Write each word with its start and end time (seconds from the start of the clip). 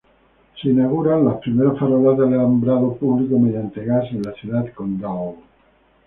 Se 0.59 0.67
inauguran 0.67 1.25
las 1.25 1.37
primeras 1.41 1.77
farolas 1.77 2.17
del 2.17 2.33
alumbrado 2.39 2.95
público 2.95 3.37
mediante 3.37 3.85
gas 3.85 4.05
en 4.09 4.23
la 4.23 4.33
Ciudad 4.33 4.65
Condal. 4.73 5.35